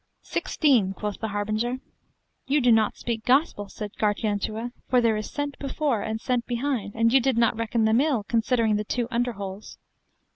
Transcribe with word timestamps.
Sixteen, 0.23 0.93
quoth 0.95 1.19
the 1.19 1.27
harbinger. 1.27 1.77
You 2.47 2.59
do 2.59 2.71
not 2.71 2.97
speak 2.97 3.23
gospel, 3.23 3.69
said 3.69 3.95
Gargantua, 3.99 4.71
for 4.89 4.99
there 4.99 5.15
is 5.15 5.29
cent 5.29 5.59
before, 5.59 6.01
and 6.01 6.19
cent 6.19 6.47
behind, 6.47 6.95
and 6.95 7.13
you 7.13 7.19
did 7.21 7.37
not 7.37 7.55
reckon 7.55 7.85
them 7.85 8.01
ill, 8.01 8.23
considering 8.23 8.77
the 8.77 8.83
two 8.83 9.07
under 9.11 9.33
holes. 9.33 9.77